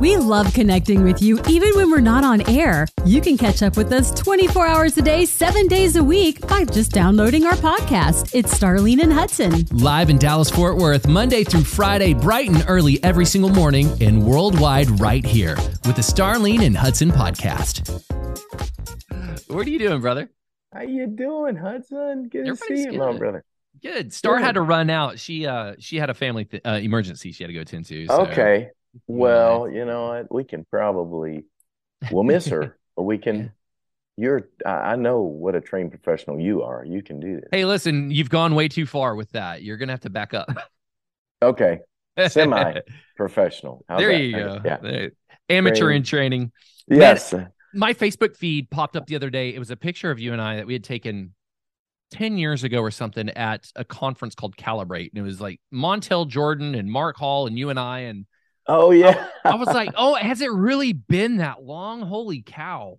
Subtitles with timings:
[0.00, 2.86] We love connecting with you even when we're not on air.
[3.04, 6.64] You can catch up with us 24 hours a day, seven days a week by
[6.66, 8.32] just downloading our podcast.
[8.32, 9.66] It's Starlene and Hudson.
[9.72, 14.24] Live in Dallas, Fort Worth, Monday through Friday, bright and early every single morning, and
[14.24, 18.04] worldwide right here with the Starlene and Hudson podcast.
[19.48, 20.30] What are you doing, brother?
[20.72, 22.28] How you doing, Hudson?
[22.28, 23.44] Good to see you, my brother.
[23.82, 24.12] Good.
[24.12, 24.44] Star good.
[24.44, 25.18] had to run out.
[25.18, 28.06] She uh she had a family th- uh, emergency she had to go tend to.
[28.06, 28.26] So.
[28.26, 28.70] Okay.
[29.06, 30.34] Well, you know what?
[30.34, 31.44] We can probably
[32.10, 33.52] we'll miss her, but we can.
[34.16, 34.48] You're.
[34.66, 36.84] I know what a trained professional you are.
[36.84, 37.48] You can do this.
[37.52, 39.62] Hey, listen, you've gone way too far with that.
[39.62, 40.48] You're gonna have to back up.
[41.40, 41.78] Okay.
[42.26, 42.80] Semi
[43.16, 43.84] professional.
[43.88, 44.18] There that?
[44.18, 44.60] you go.
[44.64, 45.06] Yeah.
[45.48, 46.50] Amateur in training.
[46.88, 47.32] Yes.
[47.32, 49.54] Man, my Facebook feed popped up the other day.
[49.54, 51.34] It was a picture of you and I that we had taken
[52.10, 55.10] 10 years ago or something at a conference called Calibrate.
[55.10, 58.00] And it was like Montel Jordan and Mark Hall and you and I.
[58.00, 58.26] And
[58.68, 59.28] Oh yeah.
[59.44, 62.02] I, I, was like, oh, has it really been that long?
[62.02, 62.98] Holy cow.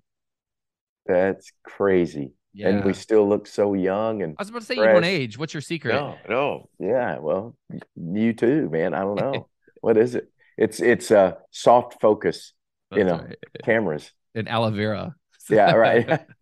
[1.05, 2.33] That's crazy.
[2.53, 2.69] Yeah.
[2.69, 4.87] And we still look so young and I was about to say fresh.
[4.87, 5.37] you don't age.
[5.37, 5.93] What's your secret?
[5.93, 6.69] No, no.
[6.79, 7.19] Yeah.
[7.19, 7.55] Well,
[7.95, 8.95] you too, man.
[8.95, 9.47] I don't know.
[9.81, 10.31] what is it?
[10.57, 12.53] It's it's a soft focus,
[12.89, 13.37] That's you know, right.
[13.63, 14.11] cameras.
[14.35, 15.15] And aloe vera.
[15.49, 16.19] Yeah, right.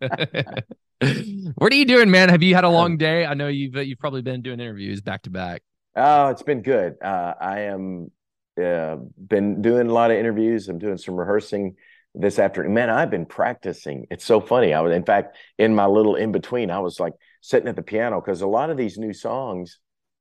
[1.54, 2.28] what are you doing, man?
[2.28, 3.24] Have you had a long day?
[3.24, 5.62] I know you've you've probably been doing interviews back to back.
[5.94, 6.96] Oh, it's been good.
[7.02, 8.10] Uh, I am
[8.58, 10.68] uh, been doing a lot of interviews.
[10.68, 11.76] I'm doing some rehearsing
[12.14, 12.74] this afternoon.
[12.74, 14.06] Man, I've been practicing.
[14.10, 14.74] It's so funny.
[14.74, 17.82] I was, in fact, in my little in between, I was like sitting at the
[17.82, 19.78] piano because a lot of these new songs,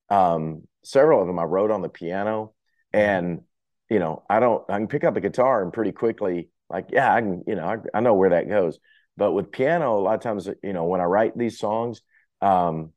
[0.10, 2.54] um, several of them I wrote on the piano,
[2.94, 3.42] and
[3.90, 4.64] you know, I don't.
[4.70, 7.44] I can pick up a guitar and pretty quickly, like, yeah, I can.
[7.48, 8.80] You know, I, I know where that goes.
[9.16, 12.02] But with piano, a lot of times, you know, when I write these songs,
[12.42, 12.92] um,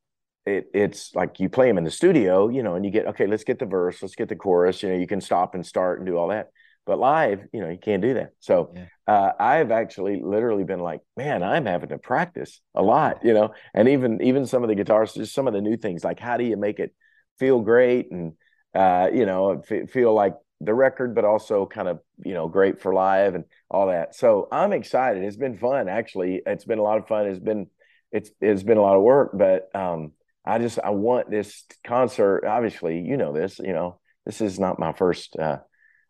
[0.50, 3.26] it, it's like you play them in the studio, you know, and you get okay,
[3.26, 4.82] let's get the verse, let's get the chorus.
[4.82, 6.48] You know, you can stop and start and do all that.
[6.86, 8.30] But live, you know, you can't do that.
[8.40, 8.86] So yeah.
[9.06, 13.54] uh, I've actually literally been like, man, I'm having to practice a lot, you know,
[13.74, 16.36] and even even some of the guitars, just some of the new things, like how
[16.36, 16.94] do you make it
[17.38, 18.32] feel great and
[18.74, 22.80] uh, you know, f- feel like the record, but also kind of you know great
[22.80, 24.14] for live and all that.
[24.14, 25.22] So I'm excited.
[25.22, 26.42] It's been fun, actually.
[26.46, 27.26] It's been a lot of fun.
[27.26, 27.66] It's been
[28.12, 30.12] it's it's been a lot of work, but um,
[30.44, 32.44] I just I want this concert.
[32.46, 33.58] Obviously, you know this.
[33.58, 35.58] You know this is not my first uh,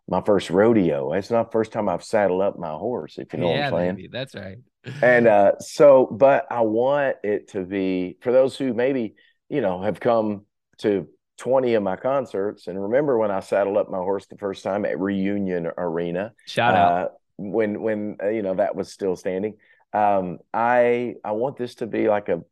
[0.09, 1.13] my first rodeo.
[1.13, 3.19] It's not the first time I've saddled up my horse.
[3.19, 3.95] If you know yeah, what I'm saying.
[3.97, 4.59] Baby, that's right.
[5.03, 9.15] and uh, so, but I want it to be for those who maybe
[9.49, 10.47] you know have come
[10.79, 11.09] to
[11.39, 14.85] 20 of my concerts and remember when I saddled up my horse the first time
[14.85, 16.33] at Reunion Arena.
[16.47, 17.09] Shout out uh,
[17.39, 19.55] when when uh, you know that was still standing.
[19.93, 22.43] Um, I I want this to be like a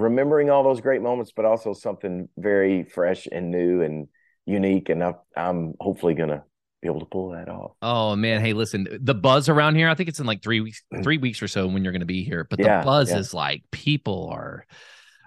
[0.00, 4.08] remembering all those great moments, but also something very fresh and new and
[4.46, 4.88] unique.
[4.88, 6.44] And I, I'm hopefully gonna
[6.80, 7.72] be able to pull that off.
[7.82, 9.88] Oh man, hey, listen, the buzz around here.
[9.88, 11.02] I think it's in like three weeks, mm.
[11.02, 12.44] three weeks or so when you're going to be here.
[12.44, 13.18] But the yeah, buzz yeah.
[13.18, 14.64] is like people are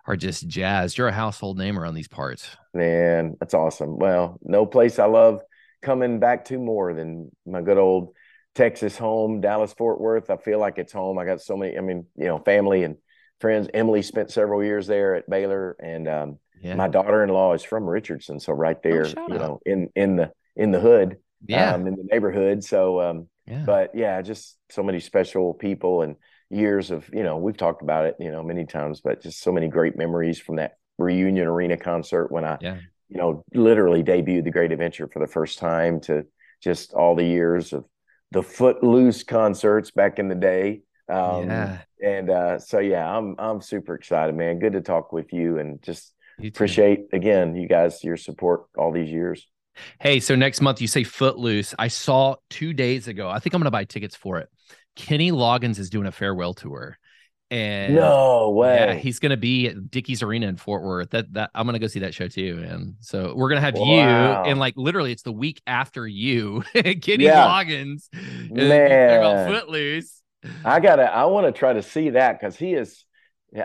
[0.06, 0.98] are just jazzed.
[0.98, 2.50] You're a household name around these parts.
[2.74, 3.98] Man, that's awesome.
[3.98, 5.42] Well, no place I love
[5.82, 8.14] coming back to more than my good old
[8.56, 10.30] Texas home, Dallas Fort Worth.
[10.30, 11.18] I feel like it's home.
[11.18, 11.78] I got so many.
[11.78, 12.98] I mean, you know, family and
[13.42, 13.68] friends.
[13.74, 16.76] Emily spent several years there at Baylor, and um, yeah.
[16.76, 20.32] my daughter-in-law is from Richardson, so right oh, there, oh, you know, in in the
[20.56, 22.64] in the hood, yeah, um, in the neighborhood.
[22.64, 23.64] So, um, yeah.
[23.66, 26.16] but yeah, just so many special people and
[26.50, 29.52] years of you know we've talked about it you know many times, but just so
[29.52, 32.78] many great memories from that reunion arena concert when I, yeah.
[33.10, 36.26] you know, literally debuted the Great Adventure for the first time to
[36.62, 37.86] just all the years of
[38.32, 40.82] the Footloose concerts back in the day.
[41.12, 41.78] Um, yeah.
[42.04, 44.60] And uh, so yeah, I'm I'm super excited, man.
[44.60, 46.14] Good to talk with you, and just
[46.44, 49.48] appreciate again you guys your support all these years.
[50.00, 51.76] Hey, so next month you say Footloose.
[51.78, 53.30] I saw two days ago.
[53.30, 54.50] I think I'm gonna buy tickets for it.
[54.96, 56.98] Kenny Loggins is doing a farewell tour.
[57.50, 58.76] And no way.
[58.76, 61.10] Yeah, he's gonna be at Dickies Arena in Fort Worth.
[61.10, 62.64] That that I'm gonna go see that show too.
[62.66, 63.86] And so we're gonna have wow.
[63.86, 67.46] you and like literally it's the week after you, Kenny yeah.
[67.46, 68.08] Loggins.
[68.50, 70.21] Man Footloose.
[70.66, 71.04] I gotta.
[71.04, 73.06] I want to try to see that because he is.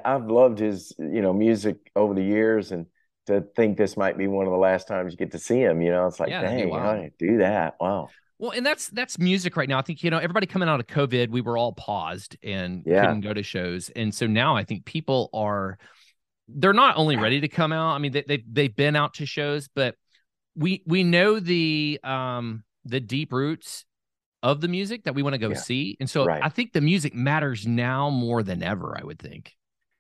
[0.05, 2.87] I've loved his, you know, music over the years, and
[3.27, 5.81] to think this might be one of the last times you get to see him,
[5.81, 7.75] you know, it's like, yeah, dang, I do that.
[7.81, 8.09] Wow.
[8.39, 9.79] Well, and that's that's music right now.
[9.79, 13.01] I think you know everybody coming out of COVID, we were all paused and yeah.
[13.01, 15.79] couldn't go to shows, and so now I think people are
[16.49, 17.95] they're not only ready to come out.
[17.95, 19.95] I mean, they they they've been out to shows, but
[20.55, 23.87] we we know the um the deep roots
[24.43, 25.57] of the music that we want to go yeah.
[25.57, 25.97] see.
[26.01, 26.43] And so right.
[26.43, 29.53] I think the music matters now more than ever, I would think.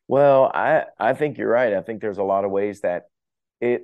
[0.08, 1.74] Well, I I think you're right.
[1.74, 3.06] I think there's a lot of ways that
[3.60, 3.82] it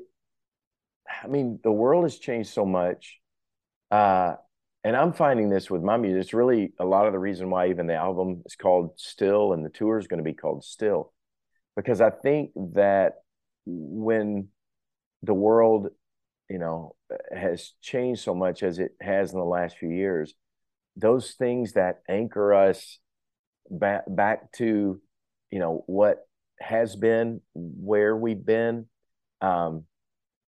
[1.22, 3.18] I mean, the world has changed so much.
[3.90, 4.36] Uh
[4.84, 6.20] and I'm finding this with my music.
[6.22, 9.64] It's really a lot of the reason why even the album is called Still and
[9.64, 11.12] the tour is going to be called Still,
[11.76, 13.22] because I think that
[13.64, 14.48] when
[15.22, 15.88] the world,
[16.52, 16.94] you know,
[17.34, 20.34] has changed so much as it has in the last few years,
[20.96, 22.98] those things that anchor us
[23.70, 25.00] back back to,
[25.50, 26.18] you know, what
[26.60, 28.86] has been, where we've been,
[29.40, 29.84] um,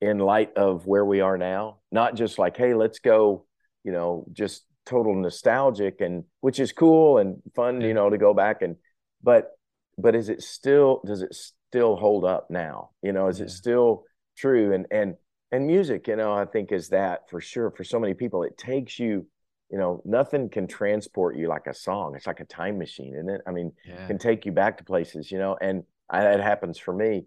[0.02, 3.46] in light of where we are now, not just like, hey, let's go
[3.84, 8.34] you know, just total nostalgic and which is cool and fun, you know, to go
[8.34, 8.76] back and
[9.24, 9.52] but
[9.98, 12.92] but is it still does it still hold up now?
[13.02, 13.46] You know, is yeah.
[13.46, 14.04] it still
[14.38, 14.74] true?
[14.74, 15.16] And and
[15.52, 18.44] and music, you know, I think is that for sure for so many people.
[18.44, 19.28] It takes you,
[19.70, 22.16] you know, nothing can transport you like a song.
[22.16, 23.42] It's like a time machine, isn't it?
[23.46, 24.08] I mean, yeah.
[24.08, 27.26] can take you back to places, you know, and I, that happens for me.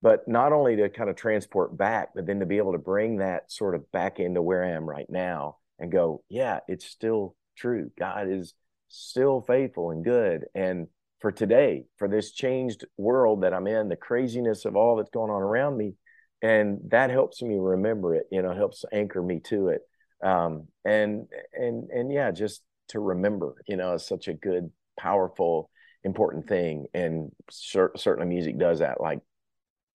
[0.00, 3.16] But not only to kind of transport back, but then to be able to bring
[3.16, 7.34] that sort of back into where I am right now and go, yeah, it's still
[7.56, 7.90] true.
[7.98, 8.54] God is
[8.88, 10.44] still faithful and good.
[10.54, 10.86] And
[11.20, 15.30] for today, for this changed world that I'm in, the craziness of all that's going
[15.30, 15.94] on around me,
[16.42, 18.26] and that helps me remember it.
[18.30, 19.82] You know, helps anchor me to it.
[20.22, 25.70] Um, and and and yeah, just to remember, you know, is such a good, powerful,
[26.04, 26.86] important thing.
[26.94, 29.20] And cer- certainly, music does that like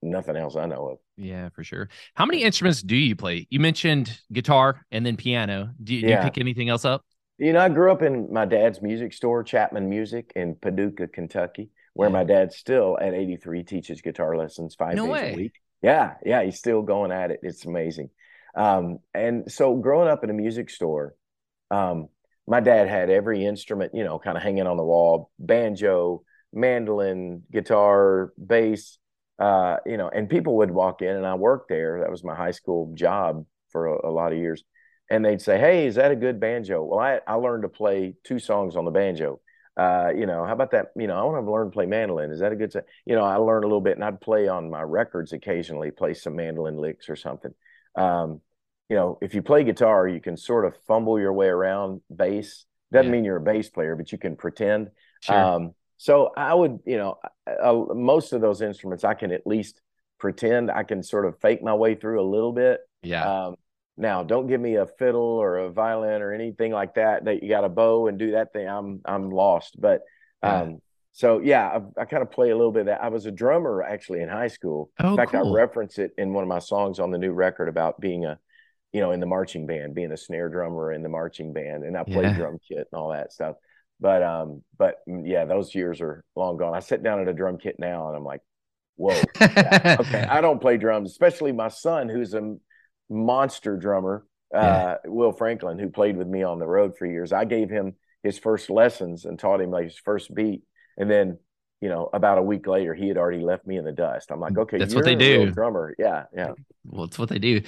[0.01, 0.97] nothing else I know of.
[1.17, 1.89] Yeah, for sure.
[2.15, 3.47] How many instruments do you play?
[3.49, 5.71] You mentioned guitar and then piano.
[5.83, 6.23] Do you, yeah.
[6.23, 7.03] you pick anything else up?
[7.37, 11.69] You know, I grew up in my dad's music store, Chapman Music in Paducah, Kentucky,
[11.93, 12.13] where yeah.
[12.13, 15.33] my dad still at 83 teaches guitar lessons five no days way.
[15.33, 15.53] a week.
[15.83, 17.41] Yeah, yeah, he's still going at it.
[17.43, 18.09] It's amazing.
[18.55, 21.13] Um, and so growing up in a music store,
[21.69, 22.07] um,
[22.47, 27.43] my dad had every instrument, you know, kind of hanging on the wall, banjo, mandolin,
[27.51, 28.97] guitar, bass,
[29.39, 31.99] uh, you know, and people would walk in and I worked there.
[32.01, 34.63] That was my high school job for a, a, lot of years.
[35.09, 36.83] And they'd say, Hey, is that a good banjo?
[36.83, 39.41] Well, I, I learned to play two songs on the banjo.
[39.75, 40.87] Uh, you know, how about that?
[40.95, 42.31] You know, I want to learn to play mandolin.
[42.31, 42.73] Is that a good,
[43.05, 46.13] you know, I learned a little bit and I'd play on my records occasionally, play
[46.13, 47.53] some mandolin licks or something.
[47.95, 48.41] Um,
[48.89, 52.65] you know, if you play guitar, you can sort of fumble your way around bass.
[52.91, 53.11] Doesn't yeah.
[53.11, 54.91] mean you're a bass player, but you can pretend.
[55.21, 55.35] Sure.
[55.35, 57.17] Um, so I would, you know,
[57.47, 59.81] uh, most of those instruments I can at least
[60.19, 62.81] pretend I can sort of fake my way through a little bit.
[63.01, 63.45] Yeah.
[63.47, 63.55] Um,
[63.95, 67.25] now, don't give me a fiddle or a violin or anything like that.
[67.25, 68.67] That you got a bow and do that thing.
[68.67, 69.79] I'm I'm lost.
[69.79, 70.01] But
[70.41, 70.81] um,
[71.11, 73.03] so yeah, I, I kind of play a little bit of that.
[73.03, 74.89] I was a drummer actually in high school.
[74.99, 75.55] Oh, in fact, cool.
[75.55, 78.39] I reference it in one of my songs on the new record about being a,
[78.91, 81.95] you know, in the marching band, being a snare drummer in the marching band, and
[81.95, 82.33] I played yeah.
[82.33, 83.57] drum kit and all that stuff.
[83.99, 86.73] But um, but mm, yeah, those years are long gone.
[86.73, 88.41] I sit down at a drum kit now and I'm like,
[88.95, 90.23] whoa, yeah, okay.
[90.29, 92.55] I don't play drums, especially my son, who's a
[93.13, 94.95] monster drummer, uh, yeah.
[95.05, 97.31] Will Franklin, who played with me on the road for years.
[97.31, 100.63] I gave him his first lessons and taught him like his first beat,
[100.97, 101.37] and then
[101.83, 104.31] you know, about a week later, he had already left me in the dust.
[104.31, 105.51] I'm like, okay, that's what they do.
[105.51, 106.53] Drummer, yeah, yeah.
[106.85, 107.59] Well, it's what they do.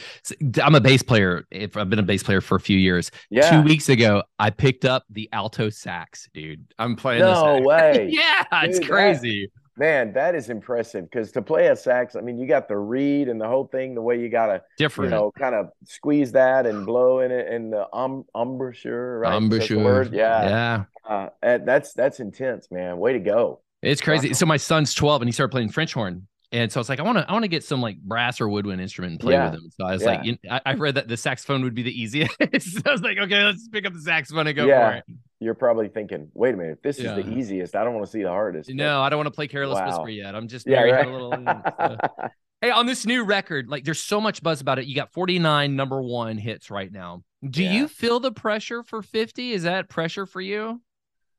[0.63, 1.43] I'm a bass player.
[1.51, 3.11] If I've been a bass player for a few years.
[3.29, 3.51] Yeah.
[3.51, 6.65] Two weeks ago, I picked up the alto sax, dude.
[6.79, 7.23] I'm playing.
[7.23, 7.35] This.
[7.35, 8.07] No way.
[8.11, 9.51] yeah, dude, it's crazy.
[9.53, 12.77] That, man, that is impressive because to play a sax, I mean, you got the
[12.77, 13.95] reed and the whole thing.
[13.95, 17.47] The way you gotta, different, you know, kind of squeeze that and blow in it
[17.47, 19.35] and the um, embouchure, right?
[19.35, 20.83] Embouchure, yeah, yeah.
[21.07, 22.97] Uh, that's that's intense, man.
[22.97, 23.61] Way to go.
[23.81, 24.29] It's crazy.
[24.29, 24.33] Wow.
[24.33, 26.27] So my son's 12 and he started playing French horn.
[26.51, 28.39] And so I was like, I want to, I want to get some like brass
[28.39, 29.49] or woodwind instrument and play yeah.
[29.49, 29.69] with him.
[29.71, 30.07] So I was yeah.
[30.07, 32.31] like, you I, I, read that the saxophone would be the easiest.
[32.59, 34.89] so I was like, okay, let's pick up the saxophone and go yeah.
[34.89, 35.03] for it.
[35.39, 37.75] You're probably thinking, wait a minute, this is the easiest.
[37.75, 38.69] I don't want to see the hardest.
[38.69, 39.87] No, I don't want to play Careless wow.
[39.87, 40.33] Whisper yet.
[40.33, 41.07] I'm just yeah, right?
[41.07, 41.31] a little.
[42.61, 44.85] hey, on this new record, like there's so much buzz about it.
[44.85, 47.23] You got 49 number one hits right now.
[47.47, 49.51] Do you feel the pressure for 50?
[49.51, 50.81] Is that pressure for you?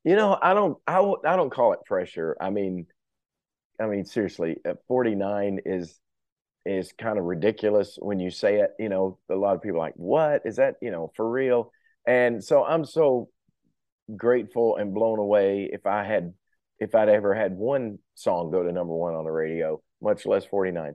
[0.04, 2.36] You know, I don't, I, I don't call it pressure.
[2.40, 2.86] I mean,
[3.80, 5.98] I mean, seriously, uh, 49 is
[6.64, 8.70] is kind of ridiculous when you say it.
[8.78, 10.76] You know, a lot of people like, what is that?
[10.82, 11.72] You know, for real.
[12.06, 13.28] And so I'm so
[14.14, 16.34] grateful and blown away if I had
[16.78, 20.44] if I'd ever had one song go to number one on the radio, much less
[20.44, 20.94] 49.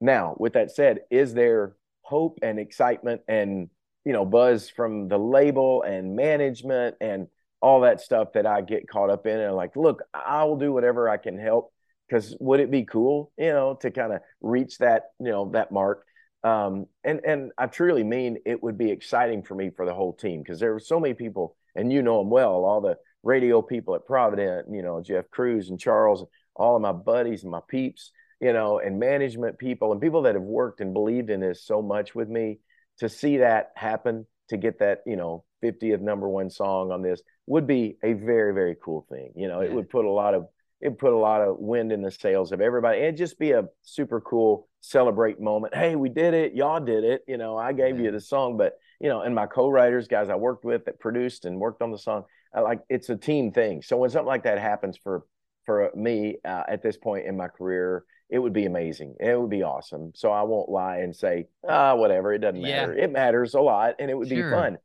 [0.00, 3.68] Now, with that said, is there hope and excitement and
[4.04, 7.28] you know buzz from the label and management and
[7.62, 10.72] all that stuff that I get caught up in and like, look, I will do
[10.72, 11.72] whatever I can help
[12.08, 15.70] because would it be cool, you know, to kind of reach that, you know, that
[15.70, 16.04] mark?
[16.42, 20.14] Um, and and I truly mean it would be exciting for me for the whole
[20.14, 23.62] team because there were so many people, and you know them well, all the radio
[23.62, 26.24] people at Provident, you know, Jeff Cruz and Charles,
[26.54, 30.34] all of my buddies and my peeps, you know, and management people and people that
[30.34, 32.58] have worked and believed in this so much with me
[32.98, 37.20] to see that happen to get that, you know, 50th number one song on this
[37.46, 39.32] would be a very, very cool thing.
[39.36, 39.68] You know, yeah.
[39.68, 40.46] it would put a lot of
[40.80, 43.00] it put a lot of wind in the sails of everybody.
[43.00, 45.74] It'd just be a super cool celebrate moment.
[45.74, 46.54] Hey, we did it.
[46.54, 47.22] Y'all did it.
[47.28, 48.04] You know, I gave yeah.
[48.04, 51.46] you the song, but you know, and my co-writers, guys I worked with that produced
[51.46, 53.82] and worked on the song, I like it's a team thing.
[53.82, 55.24] So when something like that happens for
[55.64, 59.16] for me uh, at this point in my career, it would be amazing.
[59.18, 60.12] It would be awesome.
[60.14, 62.32] So I won't lie and say, ah, whatever.
[62.32, 62.94] It doesn't matter.
[62.96, 63.04] Yeah.
[63.04, 64.50] It matters a lot, and it would sure.
[64.50, 64.78] be fun.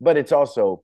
[0.00, 0.82] But it's also,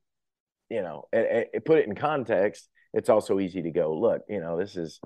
[0.69, 2.69] you know, it, it, put it in context.
[2.93, 4.23] It's also easy to go look.
[4.29, 5.01] You know, this is.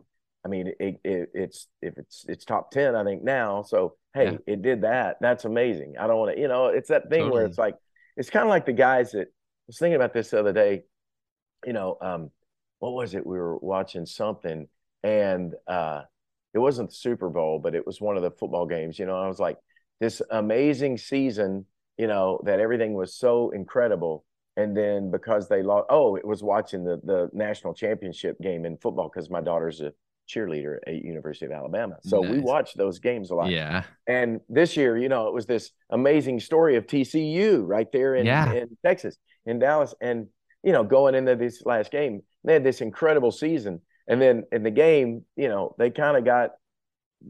[0.45, 3.63] I mean, it, it, it's if it's it's top ten, I think now.
[3.63, 4.39] So hey, yeah.
[4.47, 5.17] it did that.
[5.21, 5.95] That's amazing.
[5.99, 7.33] I don't want to, you know, it's that thing totally.
[7.33, 7.77] where it's like
[8.17, 10.83] it's kind of like the guys that I was thinking about this the other day.
[11.67, 12.31] You know, um,
[12.79, 13.27] what was it?
[13.27, 14.69] We were watching something,
[15.03, 16.03] and uh,
[16.55, 18.99] it wasn't the Super Bowl, but it was one of the football games.
[18.99, 19.59] You know, I was like,
[20.01, 21.67] this amazing season.
[21.99, 24.25] You know, that everything was so incredible,
[24.57, 28.79] and then because they lost, oh, it was watching the the national championship game in
[28.79, 29.93] football because my daughter's a
[30.31, 31.97] cheerleader at University of Alabama.
[32.03, 32.33] So nice.
[32.33, 33.51] we watched those games a lot.
[33.51, 33.85] Yeah.
[34.07, 38.27] And this year, you know, it was this amazing story of TCU right there in,
[38.27, 38.53] yeah.
[38.53, 39.95] in Texas, in Dallas.
[40.01, 40.29] And,
[40.63, 43.81] you know, going into this last game, they had this incredible season.
[44.07, 46.51] And then in the game, you know, they kind of got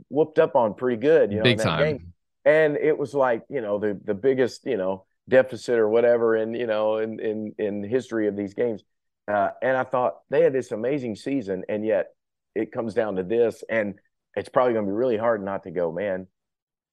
[0.08, 1.82] whooped up on pretty good, you know, Big time.
[1.82, 2.12] Game.
[2.44, 6.54] And it was like, you know, the the biggest, you know, deficit or whatever in,
[6.54, 8.82] you know, in in in history of these games.
[9.28, 12.08] Uh, and I thought they had this amazing season, and yet
[12.54, 13.94] it comes down to this, and
[14.36, 16.26] it's probably going to be really hard not to go, man.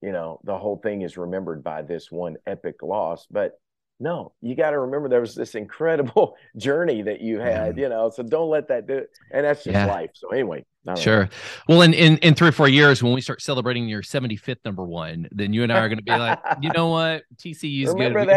[0.02, 3.58] You know, the whole thing is remembered by this one epic loss, but
[4.00, 8.10] no, you got to remember there was this incredible journey that you had, you know.
[8.10, 9.10] So don't let that do it.
[9.32, 9.86] And that's just yeah.
[9.86, 10.10] life.
[10.14, 10.64] So anyway,
[10.96, 11.24] sure.
[11.24, 11.30] Know.
[11.68, 14.84] Well, in, in in three or four years, when we start celebrating your 75th number
[14.84, 18.24] one, then you and I are going to be like, you know what, TCU's remember
[18.24, 18.28] good.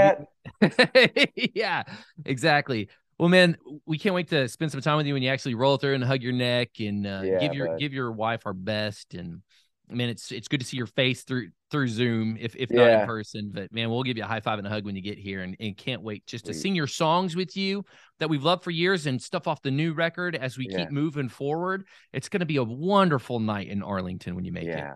[0.61, 1.31] that.
[1.55, 1.83] yeah,
[2.25, 2.89] exactly.
[3.21, 5.77] Well, man, we can't wait to spend some time with you when you actually roll
[5.77, 9.13] through and hug your neck and uh, yeah, give your give your wife our best.
[9.13, 9.43] And
[9.87, 12.77] man, it's it's good to see your face through through Zoom, if if yeah.
[12.77, 13.51] not in person.
[13.53, 15.43] But man, we'll give you a high five and a hug when you get here,
[15.43, 17.85] and, and can't wait just to sing your songs with you
[18.17, 20.79] that we've loved for years and stuff off the new record as we yeah.
[20.79, 21.85] keep moving forward.
[22.13, 24.95] It's going to be a wonderful night in Arlington when you make it.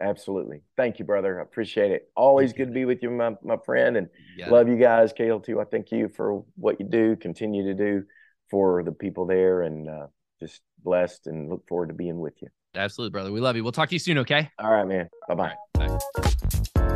[0.00, 0.62] Absolutely.
[0.76, 1.38] Thank you, brother.
[1.38, 2.10] I appreciate it.
[2.16, 4.50] Always good to be with you, my, my friend, and yeah.
[4.50, 5.12] love you guys.
[5.12, 8.04] KLTY, I thank you for what you do, continue to do
[8.50, 10.06] for the people there, and uh,
[10.38, 12.48] just blessed and look forward to being with you.
[12.74, 13.32] Absolutely, brother.
[13.32, 13.62] We love you.
[13.62, 14.50] We'll talk to you soon, okay?
[14.58, 15.08] All right, man.
[15.28, 15.54] Bye-bye.
[15.78, 16.36] Right, bye.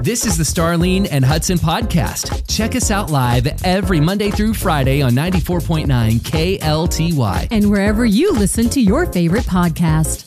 [0.03, 2.49] This is the Starlene and Hudson podcast.
[2.49, 5.87] Check us out live every Monday through Friday on 94.9
[6.21, 10.27] KLTY and wherever you listen to your favorite podcast.